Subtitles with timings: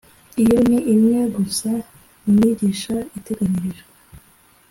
[0.43, 1.71] Iyo ni imwe gusa
[2.23, 3.91] mu migisha iteganyirijwe